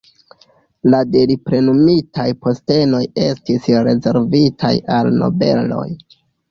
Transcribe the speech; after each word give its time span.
La 0.93 1.01
de 1.15 1.21
li 1.31 1.35
plenumitaj 1.49 2.25
postenoj 2.47 3.05
estis 3.29 3.71
rezervitaj 3.91 4.77
al 4.99 5.17
nobeloj. 5.25 5.89